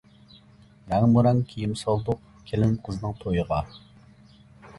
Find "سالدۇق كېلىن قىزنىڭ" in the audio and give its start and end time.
1.81-3.15